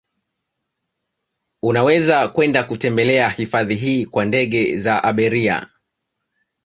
Unaweza 1.63 2.27
kwenda 2.27 2.63
kutembelea 2.63 3.29
hifadhi 3.29 3.75
hii 3.75 4.05
kwa 4.05 4.25
ndege 4.25 4.77
za 4.77 5.03
abiria 5.03 5.67